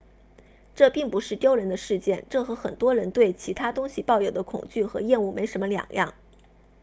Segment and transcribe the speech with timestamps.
[0.73, 6.15] 这并不是丢人的事情这和很多人对其他东西抱有的恐惧和厌恶没什么两样